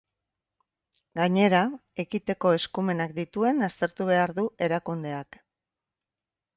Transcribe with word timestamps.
Gainera, 1.19 1.59
ekiteko 2.05 2.55
eskumenak 2.61 3.15
dituen 3.21 3.71
aztertu 3.71 4.11
behar 4.13 4.37
du 4.43 4.51
erakundeak. 4.71 5.43